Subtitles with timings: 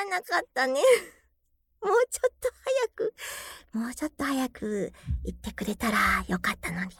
[0.00, 0.80] わなかったね。
[1.82, 3.14] もうちょっと早く、
[3.72, 4.92] もうちょっと早く
[5.24, 6.90] 言ってくれたらよかったのに。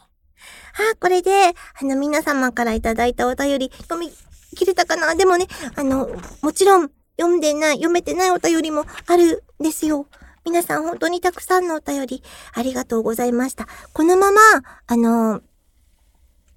[0.93, 4.11] あ、これで、あの、皆様からいただいたお便り、読み
[4.57, 5.15] 切れたかな？
[5.15, 6.09] でもね、あの、
[6.43, 10.07] もちろん、読んでない、読めてないお便りもあるんですよ。
[10.45, 12.23] 皆さん本当にたくさんのお便り、
[12.55, 13.67] ありがとうございました。
[13.93, 14.41] このまま、
[14.87, 15.43] あの、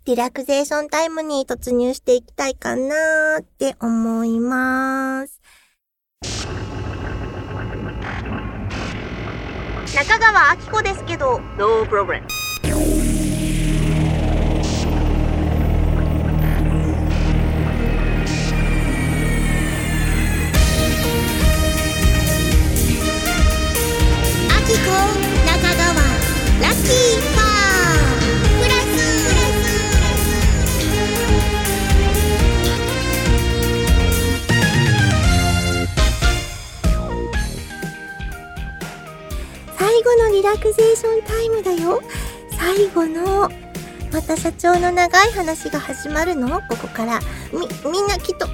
[0.05, 5.42] リラクゼーションタイムに突入していきたいかなーって思います。
[9.95, 12.27] 中川明子ですけど、ノープログラム。
[25.45, 25.93] 中川
[26.59, 27.22] ラッキー
[40.71, 42.01] ゼーションタイムだよ
[42.51, 43.49] 最後の
[44.11, 46.61] また社長の長い話が始まるの？
[46.69, 47.19] ここから
[47.51, 48.47] みみんなきっと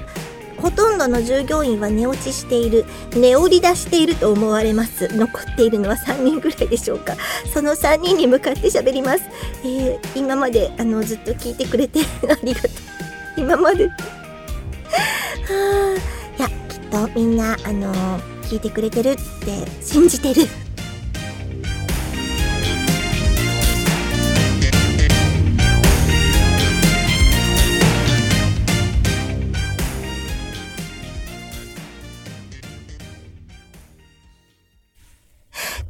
[0.60, 2.84] ほとんどの従業員は寝落ちしている、
[3.16, 5.08] 寝降り出していると思われます。
[5.08, 7.16] 残っているのは3人ぐらいでしょうか。
[7.52, 9.22] その3人に向かって喋ります。
[9.64, 12.70] えー、今まで、あの、ずっと聞いてくれて ありがとう。
[13.38, 13.92] 今までは
[16.38, 17.94] あ、いや、きっとみんな、あの
[18.42, 19.20] 聞いてくれてるって
[19.80, 20.46] 信じてる。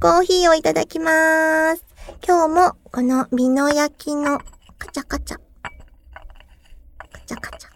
[0.01, 1.85] コーヒーをいただきまーす。
[2.27, 4.39] 今日もこの美濃焼きの
[4.79, 5.37] カチャカチャ。
[5.37, 5.43] カ
[7.27, 7.71] チャカチャ。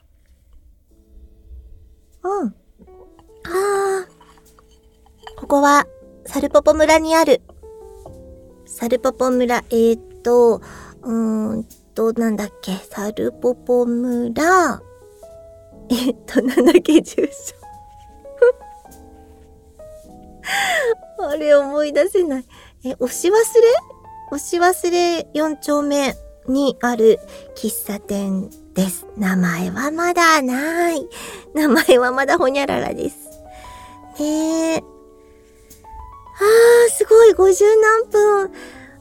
[2.22, 2.48] うん。
[2.48, 5.38] あー。
[5.38, 5.86] ここは、
[6.24, 7.42] サルポポ村にある。
[8.64, 14.80] サルポポ村、えー、っと、うーんと、なんだっけ、サルポポ村、
[15.90, 17.64] え、っと、なんだっけ、住所。
[21.28, 22.46] あれ思い出せない。
[22.84, 23.38] え、押し忘れ？
[24.32, 26.16] 押し忘れ4丁目
[26.48, 27.20] にある
[27.56, 29.06] 喫茶店です。
[29.16, 31.06] 名前はまだない。
[31.54, 33.16] 名前はまだほにゃららです。
[34.18, 34.76] ねえ。
[34.76, 34.82] あー、
[36.90, 38.50] すごい、50何分。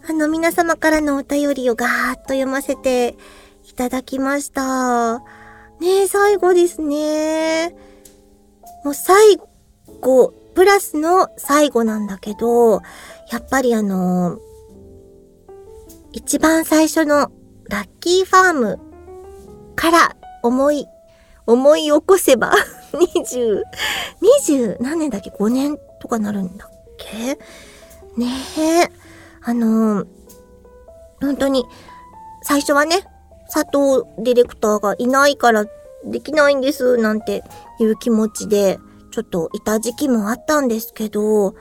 [0.07, 3.15] あの、皆様からのお便りをガーッと読ませて
[3.67, 5.19] いただきました。
[5.79, 7.75] ねえ、最後ですね。
[8.83, 9.39] もう最
[10.01, 12.81] 後、プラスの最後なんだけど、
[13.31, 14.37] やっぱりあの
[16.11, 17.31] 一番最初の
[17.69, 18.79] ラッキーファーム
[19.75, 20.85] から思い、
[21.47, 22.53] 思い起こせば、
[22.93, 23.61] 20、
[24.45, 27.35] 20何年だっけ ?5 年とかなるんだっけ？
[28.15, 28.27] ね
[28.59, 28.91] え。
[29.45, 30.05] あの
[31.19, 31.65] 本当に、
[32.43, 33.03] 最初はね、
[33.51, 35.65] 佐藤ディレクターがいないから
[36.05, 37.43] できないんです、なんて
[37.79, 38.79] いう気持ちで、
[39.13, 41.53] ちょっといた時期もあったんですけど、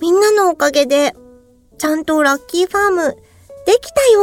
[0.00, 1.12] みんなのおかげで、
[1.76, 3.16] ちゃんとラッキーファーム、
[3.66, 4.20] できたよ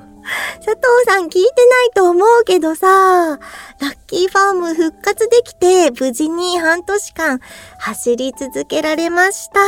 [0.64, 7.38] 佐藤さん聞いてないと思うけどさ、ラッキーファーム復活できて、無事に半年間
[7.80, 9.60] 走り続けられました。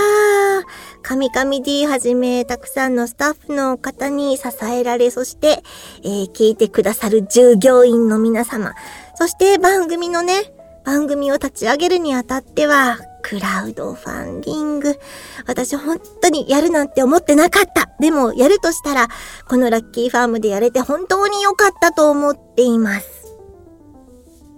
[1.02, 5.62] 神々 D はじめ、たくさんのスタッフの方に支えられ、そして、
[6.02, 8.74] えー、聞いてくださる従業員の皆様、
[9.16, 10.54] そして番組のね、
[10.88, 14.98] 番組を立ち上げるにあたっては、クラウドファンディング。
[15.46, 17.90] 私本当にやるなんて思ってなかった。
[18.00, 19.08] でもやるとしたら、
[19.46, 23.36] このラッキーファームでやれて本当に良かったと思っています。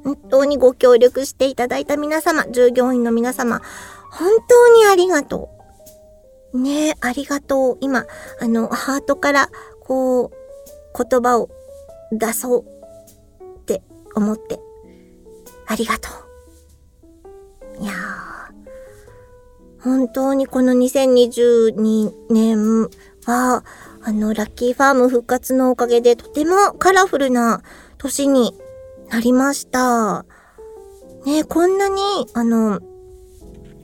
[0.05, 3.61] 本当にご協力していただいた皆様、従業員の皆様、
[4.13, 5.51] 本当にありがと
[6.53, 6.61] う。
[6.61, 7.79] ねえ、ありがとう。
[7.81, 8.07] 今、
[8.41, 10.31] あの、ハートから、こう、
[10.97, 11.51] 言葉を
[12.13, 12.65] 出そう
[13.63, 13.83] って
[14.15, 14.61] 思って
[15.71, 16.09] ありがと
[17.79, 17.85] う。
[17.85, 17.97] いやー、
[19.81, 22.91] 本当にこの2022年
[23.25, 23.63] は、
[24.03, 27.63] あの、ラッキーファーム復活のおかげでとてもカラフルな
[27.99, 28.53] 年に
[29.11, 30.25] なりました。
[31.25, 32.03] ねこんなに、
[32.35, 32.81] あの、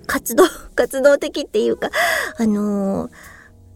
[0.09, 0.43] 活動、
[0.75, 1.91] 活動的っていうか、
[2.37, 3.11] あの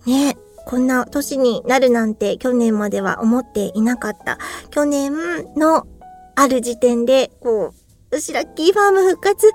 [0.04, 0.36] ー、ね
[0.66, 4.38] こんな年になるなんて去年までは思っていなかった。
[4.70, 5.14] 去年
[5.56, 5.86] の
[6.34, 7.79] ある時点で、こう、
[8.10, 9.48] よし、ラッキーファーム復活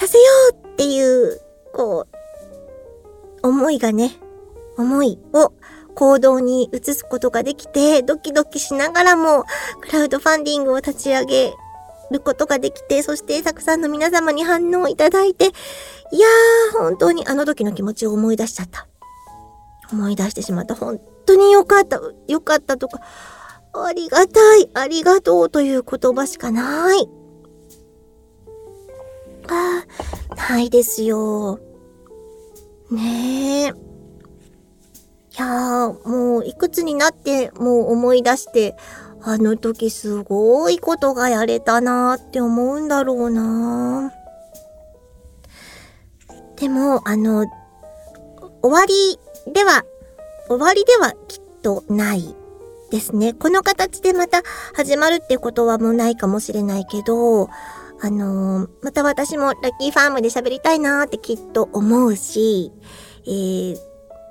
[0.00, 1.40] させようっていう、
[1.72, 2.06] こ
[3.42, 4.12] う、思いがね、
[4.76, 5.52] 思いを
[5.94, 9.44] 行動に移すことができて、ドキドキしながらも、
[9.80, 11.54] クラウドファンディングを立ち上げ
[12.10, 15.48] ることができて、そしてたくさんの皆様に反応いただいて、い
[16.18, 18.88] やー、本当にあの時の気持ちを思い出しちゃった。
[19.92, 20.74] 思い出してしまった。
[20.74, 23.00] 本当によかった、よかったとか、
[23.72, 27.08] ありがたい、ありがとうという言葉しかない。
[29.48, 29.84] あ
[30.30, 31.58] あ、ないですよ。
[32.90, 33.66] ねえ。
[33.66, 38.76] いやー、もういくつになってもう思い出して、
[39.22, 44.12] あの時すごいことがやれたなーって思うんだろうな
[46.56, 47.46] でも、あの、
[48.62, 49.18] 終わり
[49.52, 49.84] では、
[50.48, 52.34] 終わりではきっとない
[52.90, 53.32] ですね。
[53.32, 54.42] この形でまた
[54.74, 57.48] 始まるってことはもうないかもしれないけど、
[58.04, 62.70] あのー、また私もラッキーファームで喋りたいなーってきっと思うし、
[63.26, 63.76] えー、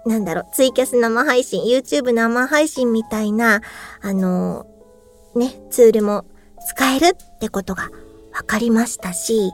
[0.05, 3.61] なんだろう、ツイキャス生配信、YouTube 生配信みたいな、
[4.01, 6.23] あのー、ね、ツールも
[6.69, 7.89] 使えるってことが
[8.31, 9.51] 分かりましたし、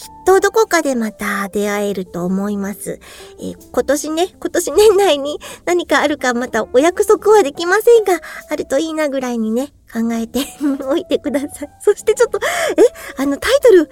[0.00, 3.00] きっとどこかでまた出会えると思います。
[3.38, 8.18] えー、今年ね、今年年内に何かあるかまたお約束はできませんが、
[8.50, 10.40] あるといいなぐらいにね、考えて
[10.88, 11.70] おいてください。
[11.84, 12.40] そしてちょっと、
[12.78, 12.82] え、
[13.18, 13.90] あのタイトル、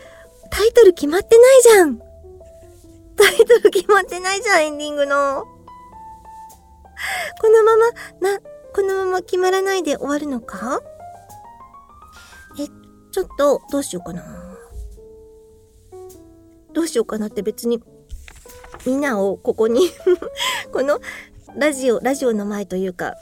[0.51, 1.99] タイトル決まってないじゃん。
[1.99, 5.45] タイトル決まってないじゃん、エンディングの。
[7.39, 7.87] このまま、
[8.37, 8.41] な、
[8.75, 10.81] このまま決まらないで終わるのか？
[12.59, 12.67] え、
[13.13, 14.48] ちょっと、どうしようかな。
[16.79, 17.83] どうしようかなって別に、
[18.87, 19.91] みんなをここに
[20.73, 21.01] この
[21.57, 23.17] ラジオ、ラジオの前というか、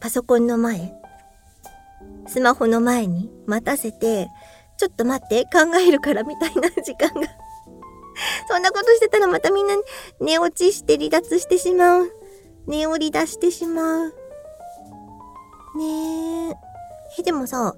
[0.00, 0.90] パソコンの前、
[2.26, 4.30] スマホの前に待たせて、
[4.78, 7.28] ちょっと待って考えるからみたいな時間が
[8.48, 9.74] そんなことしてたらまたみんな
[10.18, 12.10] 寝落ちして離脱してしまう。
[12.66, 14.14] 寝降り出してしまう。
[15.76, 16.56] ね。
[17.18, 17.74] え、でもさ、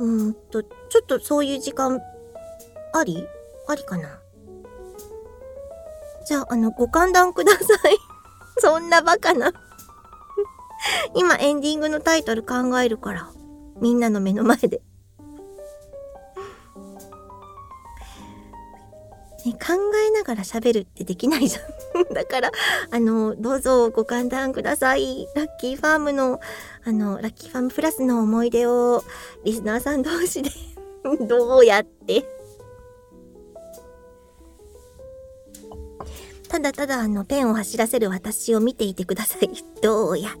[0.00, 0.70] うんと、ちょ
[1.02, 2.00] っとそういう時間、
[2.94, 3.28] あり？
[3.66, 4.22] ありかな？
[6.28, 7.96] じゃあ、あの、ご歓談ください
[8.60, 9.50] そんなバカな
[11.16, 13.30] 今エンディングのタイトル考えるから。
[13.80, 14.82] みんなの目の前で
[19.46, 19.74] ね、考
[20.06, 21.60] えながら喋るってできないじゃ
[21.98, 22.50] ん だから、
[22.90, 25.28] あの、どうぞご勘談ください。
[25.34, 26.40] ラッキーファームの、
[26.84, 29.04] あの、ラッキーファームプラスの思い出を、
[29.44, 30.50] リスナーさん同士で
[31.20, 32.37] どうやって
[36.48, 39.50] ただただあのペンを走らせる私を見ていてください。
[39.82, 40.38] どうやって。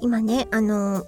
[0.00, 1.06] 今ね、あの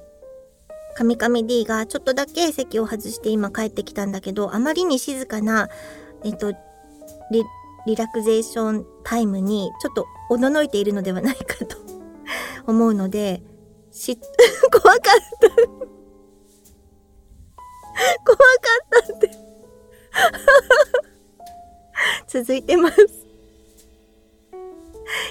[0.97, 5.69] カミカミ D がちょっとだけ席を外して今帰ってきたんだけど、あまりに静かな、
[6.25, 6.53] えっと、
[7.31, 7.45] リ、
[7.87, 11.77] リラクゼーションタイムにちょっとおののいているのではないかと
[12.67, 13.43] 思うので、
[13.93, 14.19] し、
[14.73, 15.03] 怖かっ
[15.39, 15.51] た。
[18.25, 18.47] 怖かっ
[19.07, 19.31] たって。
[22.27, 22.97] 続いてます。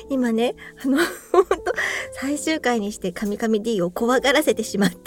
[0.09, 1.00] 今ね、あの、
[1.31, 1.73] ほんと、
[2.13, 5.05] 最終回にしてカミカミ D を怖がらせてしまった。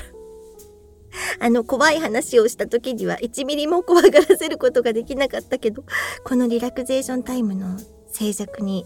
[1.49, 5.83] あの怖い話をした時には1ミリも怖がらせることができなかったけど、
[6.23, 7.79] このリラクゼーションタイムの
[8.13, 8.85] 静寂に、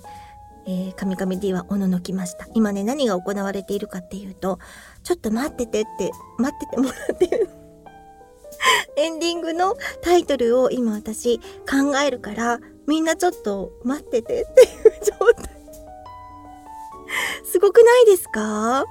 [0.68, 2.46] えー、カミカミ D はおののきました。
[2.54, 4.60] 今ね、何が行われているかっていうと、
[5.02, 7.50] ちょっと待っててって、待っててもらってる。
[8.94, 15.50] エンディングのタイトルを今私考えるから、みんなちょっと待っててっていう状態。
[17.44, 18.84] すごくないですか？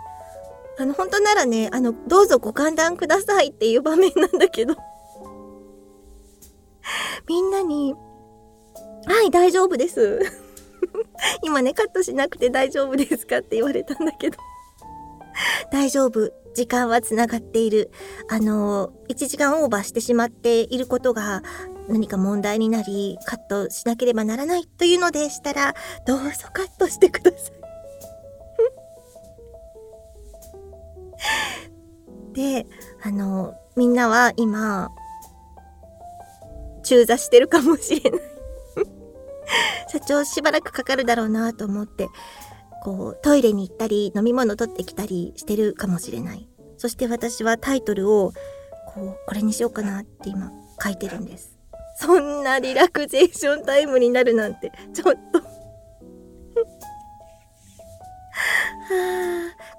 [0.81, 4.75] あの、本当ならね、あの、どうぞご歓談くださいっていう場面なんだけど
[7.29, 7.93] みんなに、
[9.05, 10.19] はい、大丈夫です。
[11.43, 14.37] 今ね、カットしなくて大丈夫ですかって言われたんだけど
[15.71, 16.33] 大丈夫。
[16.53, 17.91] 時間はつながっている。
[18.27, 21.43] あの、1時間オーバーしてしまっていることが
[21.87, 25.75] 何か問題になり、カットしなければならないというのでしたら、
[26.07, 27.70] どうぞカットしてください
[32.33, 32.65] で、
[33.03, 34.89] あの、みんなは今、
[36.83, 38.21] 中座してるかもしれない
[39.87, 42.09] 社長しばらくかかるだろうなと思って、
[42.83, 46.49] こう、トイレに行ったり、飲み物取ってきたりしてるかもしれない。
[46.77, 48.33] そして私はタイトルを、
[48.93, 50.51] こう、これにしようかなって今
[50.83, 51.57] 書いてるんです。
[51.97, 55.45] そんなリラクゼーションタイムになるなんて、ちょっと は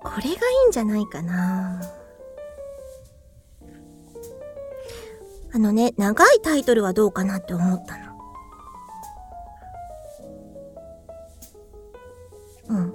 [0.05, 0.33] あ、これがい
[0.67, 1.83] いんじゃないかな。
[5.55, 8.13] あのね、長いタイトルはどうかなって思ったの。
[12.69, 12.95] うん。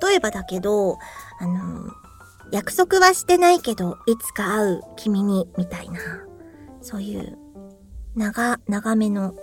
[0.00, 0.96] 例えばだけど、
[1.38, 1.90] あの、
[2.50, 6.00] 約束はしてないけど、いつか会う君に、みたいな、
[6.80, 7.36] そういう、
[8.14, 9.34] 長、長めの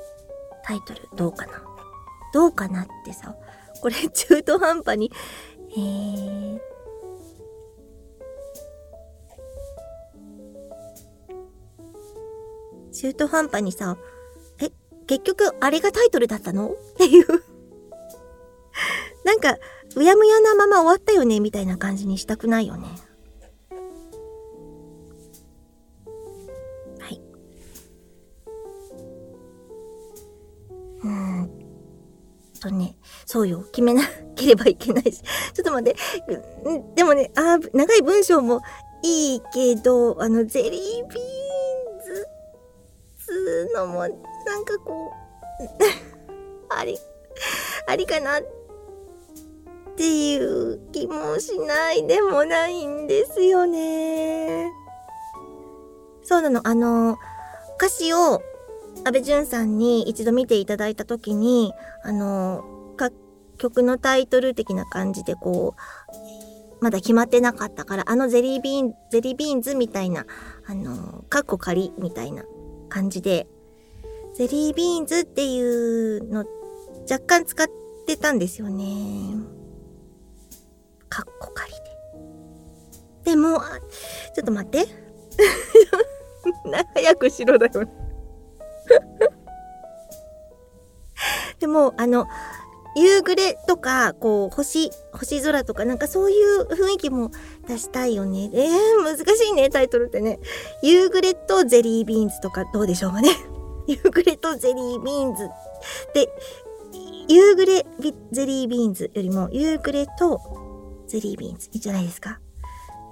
[0.64, 1.62] タイトル、どうかな
[2.34, 3.36] どうかなってさ、
[3.82, 5.12] これ中途半端に、
[5.72, 6.60] えー、
[12.96, 13.98] 中途半端にさ、
[14.60, 14.72] え、
[15.08, 16.70] 結局あれがタイトルだったの？
[16.72, 17.28] っていう
[19.24, 19.58] なんか、
[19.96, 21.40] うやむやなまま終わったよね？
[21.40, 22.88] みたいな感じにしたくないよね。
[27.00, 27.22] はい。
[31.04, 31.52] うーん
[32.62, 33.64] とね、そうよ。
[33.72, 34.04] 決めな
[34.36, 35.22] ければいけないし。
[35.54, 36.00] ちょっと待って。
[36.96, 38.62] でもね、あ長い文章も
[39.02, 41.45] いいけど、あの、ゼリービー
[43.74, 45.12] のも、なんかこ
[45.60, 45.64] う、
[46.70, 46.98] あり、
[47.88, 48.44] ありかなっ
[49.96, 54.72] ていう気もしないでもないんですよね。
[56.24, 57.18] そうなの、あの、
[57.78, 58.42] 歌詞を
[59.04, 61.74] 安倍淳さんに一度見ていただいたときに、
[62.04, 62.64] あの、
[63.58, 70.25] 曲のタイトル的な感じでこう、まだ決まってなかったから、あのゼリービーン、ゼリービーンズみたいな、
[70.68, 72.44] あの、カッコ仮みたいな
[72.89, 73.48] 感じで、
[74.34, 76.46] ゼリービーンズっていうの
[77.10, 77.68] 若干使っ
[78.06, 78.86] てたんですよね。
[81.10, 81.77] かっこ借り
[83.24, 83.32] で。
[83.32, 83.60] でも、
[84.34, 84.86] ちょっと待って。
[86.94, 87.72] 早くしろだよ。
[91.60, 92.27] でも、あの、
[92.96, 97.30] 夕暮れとか、こう、星、星空とか、なんかそういう雰囲気も
[97.68, 98.50] 出したいよね。
[98.54, 100.40] えー、難しいね、タイトルってね。
[100.82, 103.30] 夕暮れとゼリービーンズとかどうでしょうかね。
[103.88, 105.50] 夕暮れとゼリービーンズ。
[106.14, 106.30] で、
[107.28, 107.86] 夕暮れ
[108.32, 110.40] ゼリービーンズよりも、夕暮れと
[111.08, 111.70] ゼリービーンズ。
[111.74, 112.40] いいんじゃないですか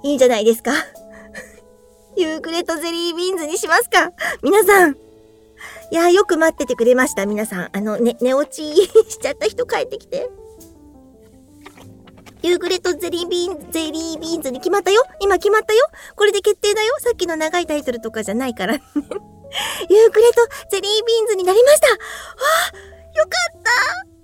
[0.02, 0.72] いいんじゃないですか
[2.16, 4.12] 夕暮れとゼリービーンズにしますか
[4.42, 5.13] 皆さん。
[5.90, 7.68] いやよく待っててくれました、皆さん。
[7.72, 10.30] あの、ね、寝落ちしちゃった人帰ってきて。
[12.42, 15.80] 夕暮れとゼリービーン、ゼリービーンズに決まったよ今決まったよ
[16.14, 18.74] これで決定だよさっきの長いタイトルとかじゃないから
[19.88, 21.96] 夕暮れとゼリービーンズになりましたわ
[23.14, 23.28] あよか
[23.58, 24.14] った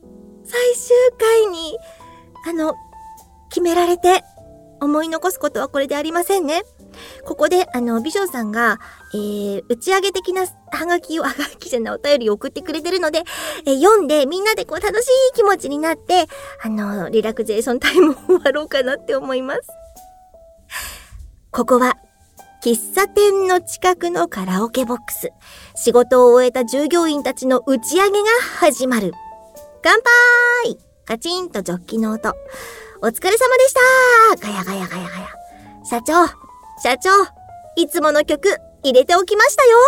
[0.50, 1.78] 最終回に、
[2.44, 2.74] あの、
[3.50, 4.24] 決められて、
[4.80, 6.62] 思い残すことはこれでありませんね。
[7.24, 8.80] ここで、あの、美女さんが、
[9.12, 13.24] えー、打ち上げ的なハガキを、ハガキじゃない、お便りを送ってくれてるので、
[13.66, 16.26] えー、読んで、みんなでこう、楽しい気持ちになって、
[16.62, 19.60] あの、リラクゼーションタイムを終わろうかなって思います。
[21.50, 21.96] ここは、
[22.62, 25.30] 喫茶店の近くのカラオケボックス。
[25.74, 29.12] 仕事を終えた従業員たちの打ち上げが始まる。
[29.82, 29.94] 乾
[30.64, 32.34] 杯カチンとジョッキの音。
[33.02, 33.74] お疲れ様でし
[34.38, 35.28] たガヤガヤガヤガヤ。
[35.84, 36.26] 社長、
[36.82, 37.10] 社長、
[37.76, 39.78] いつもの曲入れておきましたよ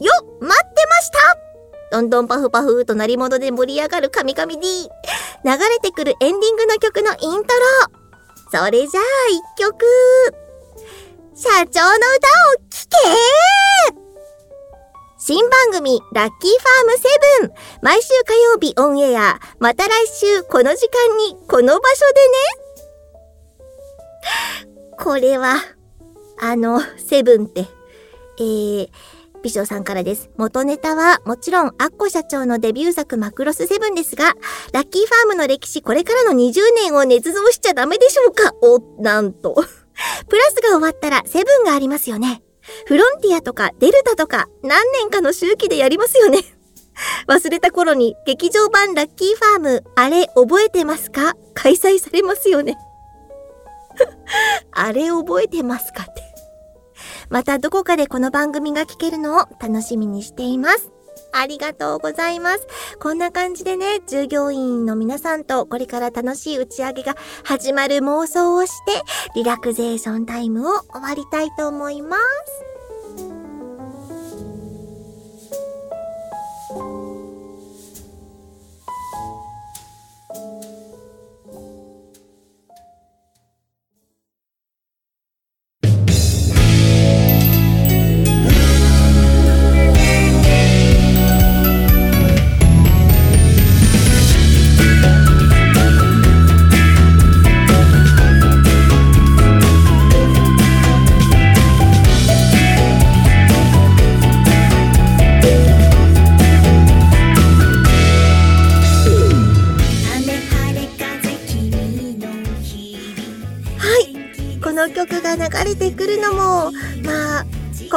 [0.00, 1.50] よ待ってました
[1.90, 4.60] どんどんパフパフと鳴り物で盛り上がるカミカミ D。
[4.62, 7.52] 流れてくるエンディングの曲のイント
[8.52, 8.64] ロ。
[8.64, 9.84] それじゃあ一曲。
[11.34, 12.96] 社長の歌を聴け
[15.18, 17.08] 新番組、ラッキーファームセ
[17.42, 17.52] ブン。
[17.82, 19.38] 毎週火曜日オンエア。
[19.58, 22.28] また来週、この時間に、この場所で
[24.22, 24.98] ね。
[24.98, 25.56] これは、
[26.40, 27.66] あの、セブンって、
[28.40, 28.88] えー、
[29.42, 30.30] 美少さんからです。
[30.36, 34.34] 元ネタは、もちろん、アッコ社長のデビュー作マクロスセブンですが、
[34.72, 38.52] ラッキーファームの歴史、これからの20年を捏造しちゃダメでしょうか？
[38.62, 39.54] お、なんと。
[40.28, 42.42] プラスが終わったら、セブンがありますよね。
[42.86, 46.38] フロンティアとかデルタとか何年かの周期でやりますよね。
[47.26, 51.34] 忘れた頃に劇場版ラッキーファームあれ覚えてますか？
[51.54, 52.76] 開催されますよね。
[54.72, 56.02] あれ覚えてますか？
[56.02, 56.29] って。
[57.30, 60.90] またどこかでこの番組が聞けるのを楽しみにしています。
[61.32, 62.66] ありがとうございます。
[62.98, 69.02] こんな感じでね、従業員の皆さんとこれから楽しい打ち上げが始まる妄想をして、
[69.36, 72.69] リラクゼーションタイムを終わりたいと思います。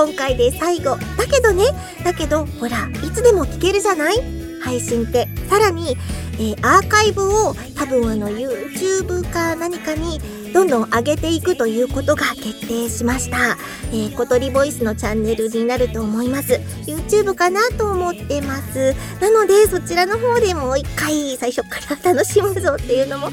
[0.04, 0.98] 今回で最後。
[1.18, 1.64] だけどね、
[2.04, 4.16] だけど、ほら、いつでも聴けるじゃない？
[4.62, 5.30] 配信って。
[5.50, 5.96] さらに、
[6.34, 10.20] えー、アーカイブを多分あの YouTube か何かに
[10.54, 13.58] どんどん上げていくということが決定しました。
[13.94, 16.60] えー、小鳥ボイスのチャンネルになると思います。
[16.86, 18.94] YouTube かなと思ってます。
[19.22, 23.30] なので、そちらの方でもう一回最初から楽しむぞっていうのも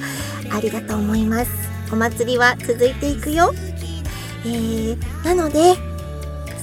[0.53, 1.51] ありだと思います。
[1.93, 3.53] お祭りは続いていくよ。
[4.43, 5.75] えー、なので、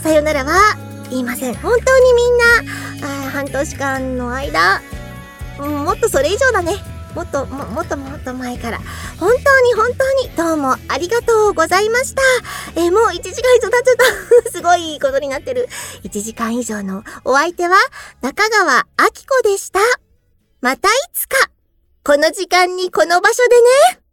[0.02, 0.76] さよならは
[1.10, 1.56] 言いません。
[1.56, 2.38] 本当にみん
[3.02, 4.82] な、あ半年間の間、
[5.60, 6.76] もっとそれ以上だね。
[7.16, 8.80] もっとも、もっともっと前から。
[9.20, 12.22] 本当に本当にどうもありがとうございました。
[12.76, 14.52] えー、もう1時間以上経っちゃった。
[14.54, 15.68] すごいことになってる。
[16.04, 17.78] 1時間以上のお相手は
[18.22, 19.08] 中川明
[19.42, 19.80] 子でした。
[20.62, 21.50] またいつか、
[22.04, 23.56] この時間にこの場所で
[23.96, 24.07] ね。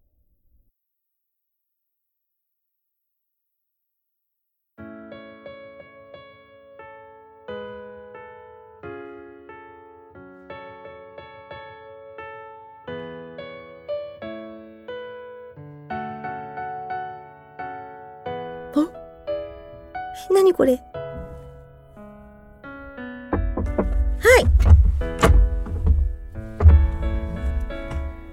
[20.31, 20.73] 何これ？
[20.73, 20.79] は
[24.41, 24.45] い。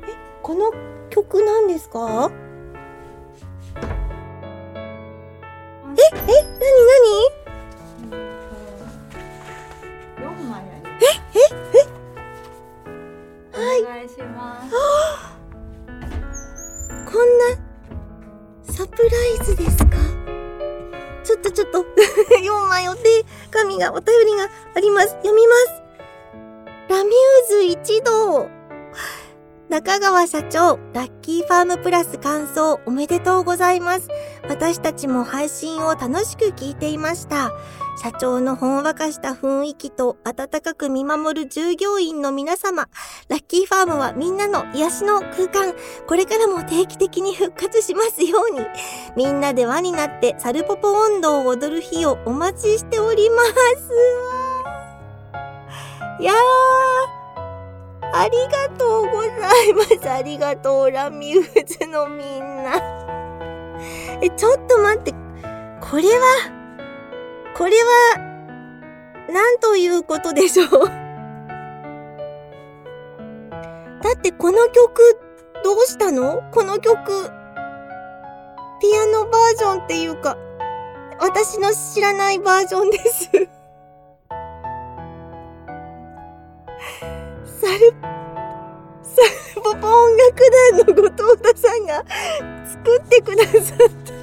[0.08, 0.72] えこの
[1.10, 2.32] 曲なんですか？
[29.84, 34.10] 中川社長、ラッキーファームプラス感想おめでとうございます。
[34.48, 37.52] 私たちも配信を楽しく聞いていました。
[38.00, 42.90] 社長のほんわかした雰囲気と温かく見守る従業員の皆様、
[43.28, 45.74] ラッキーファームはみんなの癒しの空間、
[46.06, 48.60] これからも定期的に復活しますように、
[49.18, 53.52] みんなで輪になってサルポポ音頭を踊る日をお待ちしております。
[56.20, 56.36] いやー、
[58.14, 59.30] ありがとうござ
[59.64, 60.10] います。
[60.10, 62.76] ありがとう、ラミューズのみんな。
[64.22, 65.14] え、ちょっと待って。
[65.80, 66.26] これは、
[67.58, 68.18] これは、
[69.30, 70.70] なんということでしょう？
[74.04, 75.20] だってこの曲、
[75.64, 76.44] どうしたの？
[76.52, 77.32] この曲、
[78.82, 80.38] ピアノバージョンっていうか、
[81.20, 83.30] 私の知らないバージョンです
[87.78, 87.94] ル、
[89.04, 89.22] サ
[89.56, 90.40] ルポポ音楽
[90.76, 92.04] 団の後藤田さんが
[92.66, 94.22] 作ってくださった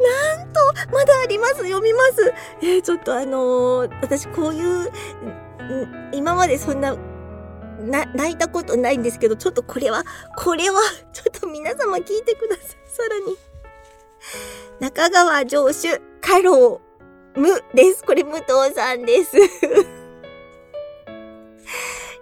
[0.00, 0.60] なんと、
[0.92, 1.56] まだあります。
[1.56, 2.32] 読みます。
[2.62, 4.90] えー、ちょっとあのー、私こういう、
[6.12, 6.96] 今までそんな、
[7.80, 10.04] な、泣いたことないんですけど、ちょっとこれは、
[10.36, 10.80] これは、
[11.12, 12.66] ちょっと皆様聞いてください。
[12.86, 13.36] さらに。
[14.80, 18.02] 中川城主、カロー、無です。
[18.04, 19.36] これ武藤さんです。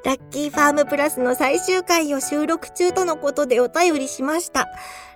[0.04, 4.68] ラッキーファームプラスの最終回を収録中とのことでお便りしました。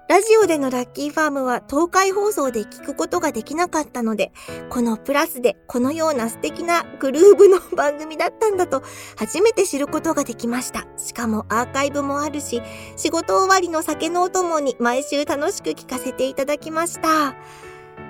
[0.08, 4.32] ラジオでのラッキーファームは東海放送で聞くことができなかったので、
[4.68, 8.82] このプラスでこのような素敵なグルーブの番組だったんだと
[9.16, 10.84] 初めて知ることができました。
[10.98, 12.60] しかもアーカイブもあるし、
[12.96, 17.34] 仕事終わりの酒のお供に毎週楽しく聞かせていただきました。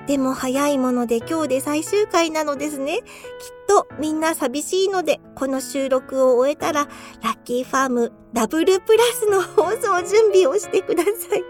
[0.06, 2.98] でも早いもので今日で最終回なのですね。
[2.98, 3.04] きっ
[3.68, 6.88] とみんな寂しいので、この収録を終えたら、
[7.22, 11.44] ラッキーファームダブルプラスの放送準備をしてください。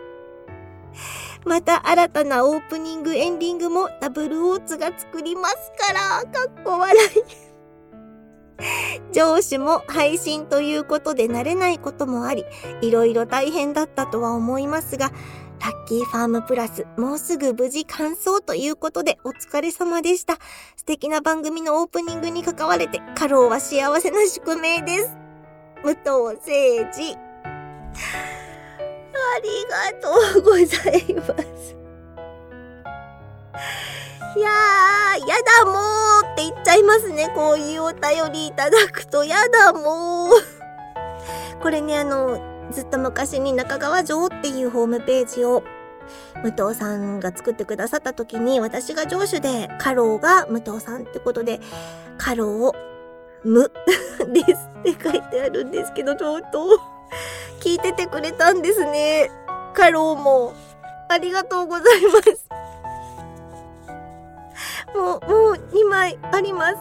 [1.44, 7.52] また新たなオープニングエンディングもダブルオーツが作りますから、かっこ笑い。
[9.12, 12.44] 上司も配信ということで慣れないこともあり、
[12.80, 15.10] いろいろ大変だったとは思いますが、
[15.62, 20.38] ラッキーファームプラス、もうすぐ無事完走ということでお疲れ様でした。
[20.76, 25.16] 素敵な番組のオープニングに関われて、カローは幸せな宿命です。
[25.84, 26.00] 武藤
[26.34, 26.50] 誠
[26.92, 27.16] 治。
[29.14, 31.76] ありがとうございます。
[34.36, 35.72] いやー、やだも
[36.28, 37.30] うって言っちゃいますね。
[37.36, 40.32] こういうお便りいただくと、やだもう。
[41.62, 45.62] これね、あの、ずっと昔に中川城っていうホームページを
[46.42, 51.60] 武藤さんが作ってくださった時に私が上手で、カローが武藤さんってことで、
[52.18, 52.72] カロー、
[53.44, 53.70] 無
[54.32, 56.80] ですって書いてあるんですけど、ちょっと。
[57.60, 59.30] 聞いててくれたんですね。
[59.74, 60.52] かろうも。
[61.08, 62.48] ありがとうございます。
[64.96, 66.76] もう、もう2枚あります。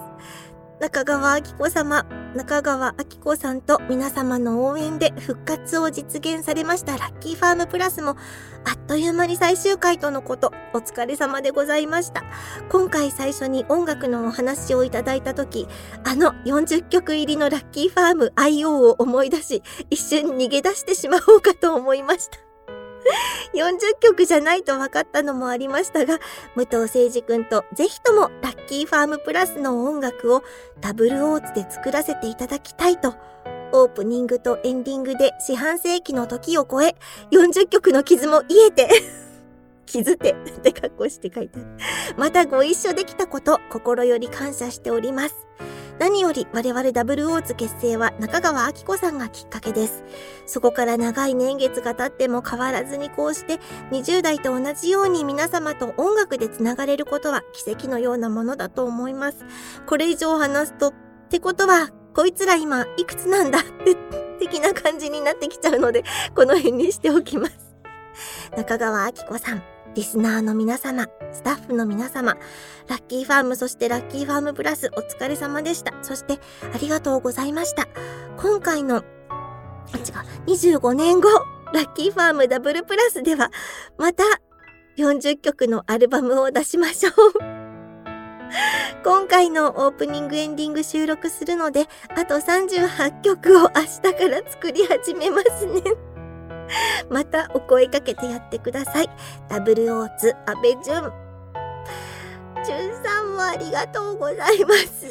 [0.79, 8.15] 中川明子様、中川明子さんと皆様の応援で復活を実現されましたラッキーファームプラスも
[8.63, 12.23] あっという間に最終回とのこと、お疲れ様でございました。
[12.69, 15.67] 今回最初に音楽のお話をいただいた時、
[16.03, 22.50] あの40曲入りのラッキーファーム IO を思い出し、一瞬逃げ出してしまおうかと思いました。
[23.53, 26.19] 40曲じゃないと分かったのもありましたが、
[26.55, 30.43] 武藤誠二くんとぜひともラッキーファームプラスの音楽を
[30.79, 33.13] ダブルオーツで作らせていただきたいと、
[33.73, 36.95] オープニングとエンディングで四半世紀の時を超え、
[37.31, 38.89] 40曲の傷も癒えて
[39.85, 41.67] 傷手って格好して書いてある。
[42.17, 45.47] またご一緒できたこと、心より感謝しております。
[45.99, 50.03] 何より我々ダブルオーツ結成は中川明子さんがきっかけです。
[50.45, 53.59] そこから長い年月が経っても変わらずにこうして
[53.91, 59.45] 20代と同じように皆様と音楽でつながれることは奇跡のようなものだと思います。
[59.85, 60.93] これ以上話すと、っ
[61.29, 63.95] てことは、こいつら今いくつなんだって
[64.39, 66.03] 的な感じになってきちゃうので、
[66.35, 67.53] この辺にしておきます。
[68.57, 69.63] 中川明子さん、
[69.95, 72.37] リスナーの皆様、スタッフの皆様、
[72.87, 75.93] ラッキーファーム、そしてラッキーファームプラス、お疲れ様でした。
[76.01, 76.39] そして、
[76.73, 77.87] ありがとうございました。
[78.37, 79.01] 今回の、あ、
[79.97, 81.27] 違う、25年後、
[81.73, 83.51] ラッキーファームダブルプラスでは、
[83.97, 84.23] また、
[84.97, 87.13] 40曲のアルバムを出しましょう。
[89.03, 96.10] 今回のオープニングエンディング収録するので、あと38曲を明日から作り始めますね。
[97.09, 99.09] またお声かけてやってください。
[99.49, 101.11] ダブルオーツ、安倍淳。
[102.63, 105.07] 淳さんもありがとうございます。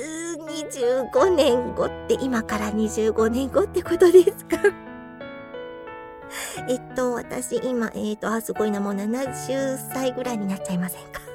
[0.47, 4.59] 25年後って今から25年後ってことですか？
[6.69, 11.21] えっと、私今、えっ、と、あ、すごいな、もう70歳ぐらいになっちゃいませんか？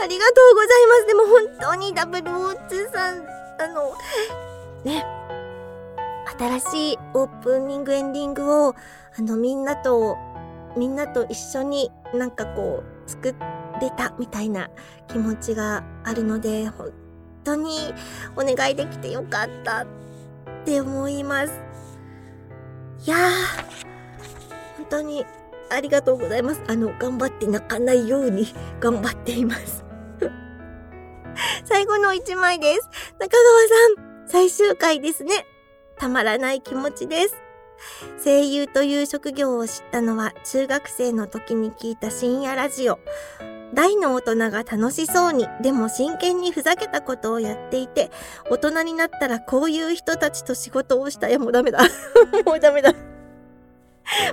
[0.00, 1.06] ありがとうございます。
[1.06, 3.26] でも本当にダブルオーツさん、
[3.58, 3.94] あの、
[4.84, 5.04] ね、
[6.38, 8.74] 新しいオープニングエンディングを、
[9.18, 10.16] あの、みんなと、
[10.76, 13.34] みんなと一緒になんかこう、作
[13.80, 14.68] れたみたいな
[15.08, 16.92] 気持ちがあるので、本
[17.44, 17.94] 当に
[18.36, 19.86] お願いできてよかったっ
[20.64, 21.52] て思います。
[23.06, 23.30] いやー、
[24.76, 25.24] 本当に
[25.70, 26.62] ありがとうございます。
[26.66, 28.46] あの、頑張って泣かないように
[28.80, 29.84] 頑張っています。
[31.64, 32.90] 最後の一枚です。
[33.18, 35.46] 中川さん、最終回ですね。
[35.98, 37.36] たまらない気持ちです。
[38.24, 42.98] 声優という職業を知ったのは中学生の時に聞いた深夜ラジオ。
[43.74, 48.10] 大の大人が楽しそうに、でも真剣にふざけたことをやっていて、
[48.50, 51.32] 大人になったらこういう人たちと仕事をしたい。
[51.32, 51.80] や、もうダメだ。
[52.46, 52.92] もうダメだ。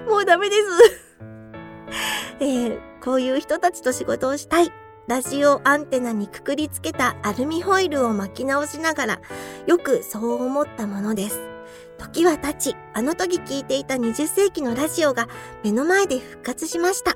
[0.07, 0.61] もうダメです。
[2.39, 4.71] えー、こういう人たちと仕事をしたい。
[5.07, 9.19] ラジオアンテナにくくりつけたアルミホイルを巻き直しながら、
[9.65, 11.52] よくそう思ったものです。
[11.97, 15.27] 時は経ち、あの時聞いていた20世紀のラジオが
[15.63, 17.13] 目の前で復活しました。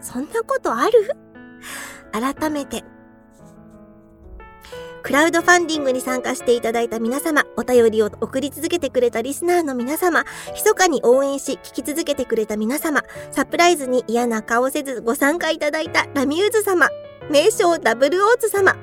[0.00, 1.10] そんなことある？
[2.12, 2.84] 改めて、
[5.02, 16.88] クラウドファンディングに参加していただいた皆様、お便りを送り続けてくれたリスナーの皆様、密かに応援し聞き続けてくれた皆様、サプライズに嫌な顔せずご参加いただいたラミューズ様、
[17.32, 18.76] 名称ダブルオーツ様。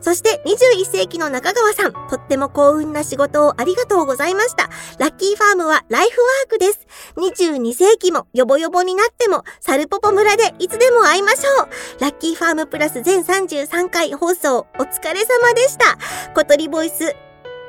[0.00, 4.68] そして21世紀の中川さん、とっても幸運な仕事をありがとうございました。
[4.98, 6.80] ラッキーファームはライフワークです。
[7.16, 11.68] 22世紀もヨボヨボになっても、サルポポ村でいつでも会いましょう。
[12.00, 15.96] ラッキーファームプラス全33回放送、お疲れ様でした。
[16.34, 17.14] 小鳥ボイス、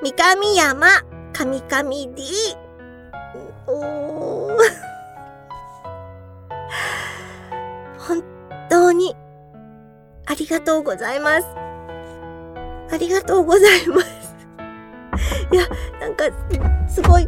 [0.02, 0.88] 三上山、
[1.32, 2.24] 神々 D。
[3.67, 4.93] おー。
[8.00, 8.24] 本
[8.69, 9.15] 当に
[10.25, 11.47] ありがとうございます。
[12.91, 14.07] ありがとうございます。
[15.51, 15.67] いや、
[15.99, 16.25] なんか、
[16.88, 17.27] すごい、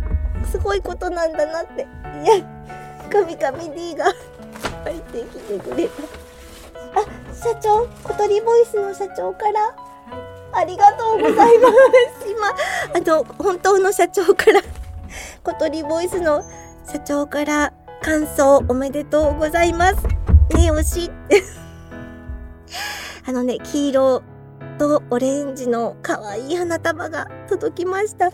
[0.50, 1.82] すごいことなんだなって。
[1.82, 2.44] いや、
[3.12, 4.06] 神々 D が
[4.84, 6.04] 入ってきてくれた。
[7.02, 7.04] あ、
[7.34, 9.76] 社長、小鳥ボイスの社長から、
[10.54, 12.30] ありがとうございます。
[12.30, 12.48] 今、
[12.96, 14.62] あの、本当の社長から、
[15.44, 16.44] 小鳥ボイスの
[16.88, 19.96] 社長から、感想おめでとうございます。
[20.56, 21.65] ねおしいって。
[23.28, 24.24] あのね、黄色
[24.78, 28.28] とオレンジの可愛い花束が届きました。
[28.28, 28.32] あ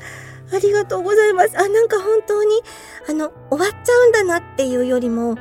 [0.62, 1.58] りがとうございます。
[1.58, 2.62] あ、なんか本当に、
[3.10, 5.36] あの、終わっちゃうんだなっていうよりも、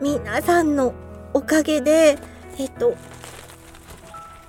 [0.00, 0.94] 皆さんの
[1.32, 2.18] おかげで、
[2.58, 2.94] えっと、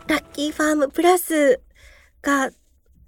[0.08, 1.60] ラッキーファームプラス
[2.22, 2.52] が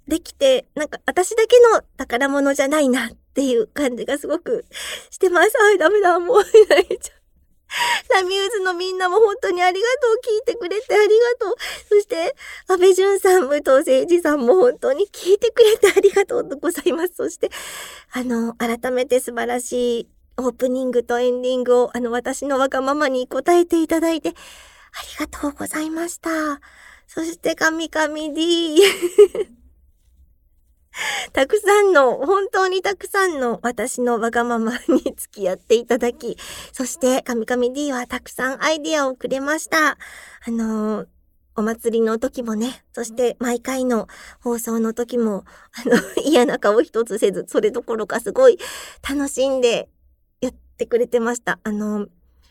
[0.08, 4.64] できて、なんか私だけの宝物じゃないなっていう感じがすごく
[5.10, 5.56] してます。
[5.56, 6.44] はい、ダメだ、もうい
[6.98, 7.17] ちゃう。
[8.14, 10.18] ラミューズのみんなも本当にありがとう。
[10.18, 11.56] 聞いてくれてありがとう。
[11.88, 12.34] そして、
[12.66, 17.14] 安倍淳さん、武藤誠二さんも本当に聞いてくれてありがとうございます。
[17.16, 17.50] そして、
[18.12, 24.32] あの、改めて素晴らしいオープニングとエンディングを、あの、私のわがままに答えていただいて、あ
[25.20, 26.30] りがとうございました。
[27.06, 29.56] そして、神々 D。
[31.32, 36.36] たくさんの、本当にたくさんの私のわがままに付き合っていただき、
[36.72, 39.98] そして、神々 D はたくさんアイディアをくれました。
[40.46, 41.06] あの
[41.58, 44.06] お祭りの時もね、そして毎回の
[44.40, 48.58] 放送の時も、あの、 嫌な顔一つせず、それどころかすごい
[49.08, 49.88] 楽しんで
[50.40, 51.58] やってくれてました。
[51.64, 52.06] あの、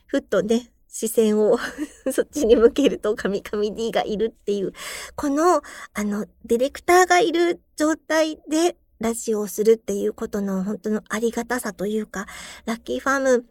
[0.07, 1.57] ふっとね、視線を
[2.11, 4.73] そっちに向けると神々 D がいるっていう、
[5.15, 5.61] この、
[5.93, 12.25] あの、ディレクターがいる状態でラジオをするっていうことの本当のありがたさというか、
[12.65, 13.45] ラッキーファーム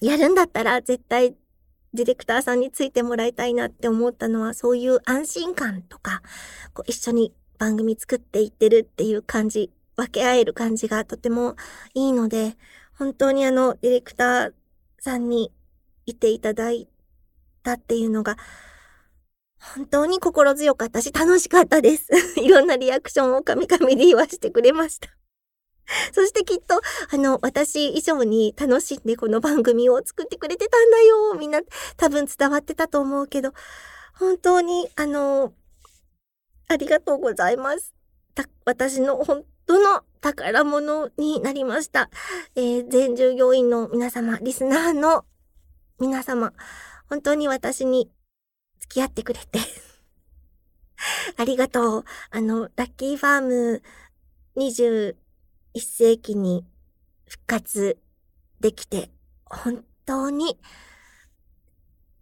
[0.00, 1.36] やるんだったら絶対
[1.92, 6.22] ディレクターさんについてもらいたいなって思ったのはそういう安心感とか、
[6.72, 11.56] こう一緒に番組作っていってるっていう感じ、分け合える感じがとても
[11.94, 12.56] いいので、
[12.98, 14.52] 本当にあのディレクター
[14.98, 15.52] さんに
[16.06, 16.88] いていただい
[17.62, 18.36] たっていうのが、
[19.76, 22.08] 本当に心強かったし、楽しかったです。
[22.40, 25.08] いろんなリアクションを神々で言わしてくれました。
[26.12, 31.34] そしてきっと、あの、私以上に楽しんでこの番組を作ってくれてたんだよ。
[31.34, 31.60] みんな
[31.96, 33.52] 多分伝わってたと思うけど、
[34.14, 35.52] 本当に、あの、
[36.68, 37.94] ありがとうございます。
[38.34, 42.10] た私の本当の宝物になりました。
[42.54, 45.24] えー、全従業員の皆様、リスナーの
[46.00, 46.52] 皆様、
[47.08, 48.10] 本当に私に
[48.80, 49.60] 付き合ってくれて
[51.36, 52.04] ありがとう。
[52.30, 53.82] あの、ラッキーファーム
[54.56, 55.14] 21
[55.76, 56.64] 世紀に
[57.26, 57.98] 復活
[58.60, 59.10] できて、
[59.44, 60.58] 本当に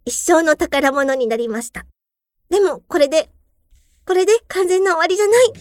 [0.05, 1.85] 一生の宝物になりました。
[2.49, 3.31] でも、これで、
[4.05, 5.53] これで完全な終わりじゃない。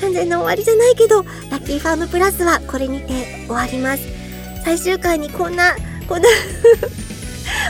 [0.00, 4.02] 完全な終わりじゃないけど、ラッキーファームプラスはこれにて終わります。
[4.64, 5.74] 最終回にこんな、
[6.08, 6.28] こんな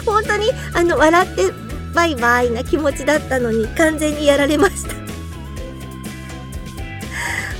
[0.04, 1.42] 本当に、あの、笑って
[1.94, 4.94] バイバイな気持ちだったのに完全にやられました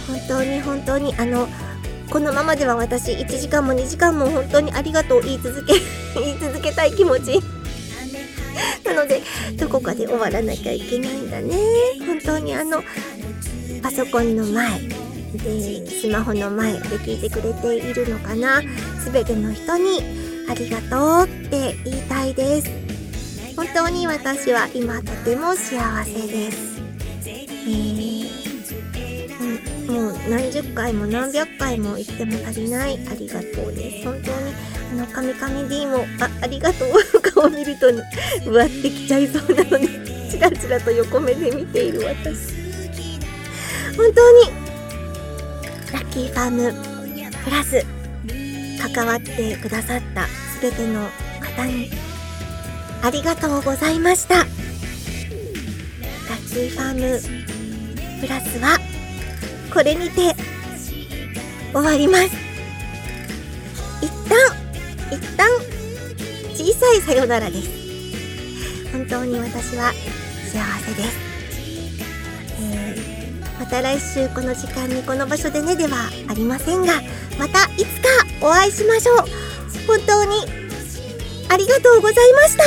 [0.07, 1.49] 本当に本当に、あの、
[2.11, 5.75] このままでは私1時間も2時間も本当にありがとう言い続け、
[6.21, 7.41] 言い続けたい気持ち。
[8.85, 9.23] なので、
[9.57, 11.55] どこかで終わらなきゃいけないんだね。
[12.07, 12.83] 本当にあの、
[13.83, 14.81] パソコンの前
[15.33, 18.63] で、スマホの前で聞いてくれているのかな。
[19.03, 20.03] すべての人に
[20.51, 22.71] ありがとうって言いたいです。
[23.55, 26.81] 本当に私は今とても幸せです。
[27.27, 34.07] えー、もう何十回も何百回も言っても足りないありがとうです。
[34.09, 34.55] 本当に
[34.93, 38.03] あの、カミカミ D も、あ、ありがとう顔を見るとね、
[38.47, 39.89] うわってきちゃいそうなので、
[40.31, 42.55] チラチラと横目で見ている私。
[43.95, 44.51] 本当に、
[45.93, 46.73] ラッキーファーム
[47.45, 47.85] プラス、
[48.95, 51.09] 関わってくださったすべての
[51.57, 51.91] 方に
[53.03, 54.37] ありがとうございました。
[54.39, 54.47] ラッ
[56.49, 57.21] キーファーム
[58.21, 58.79] プラスは
[59.73, 60.35] これにて
[61.73, 62.31] 終わります。
[64.01, 64.37] 一旦、
[65.11, 65.49] 一旦
[66.55, 67.69] 小さいさよならです。
[68.93, 69.93] 本当に私は
[70.53, 71.17] 幸せです。
[72.61, 77.01] えー、また来週この時間にこの場所でねではありませんが、
[77.39, 78.09] またいつか
[78.41, 79.17] お会いしましょう。
[79.87, 80.62] 本当に
[81.53, 82.65] ありがとうございました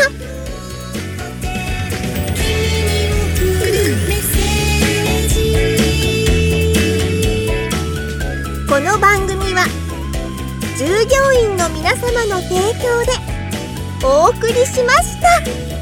[8.70, 9.66] この番組は
[10.78, 13.14] 従業員の皆様の提供で
[14.06, 15.75] お送りしました。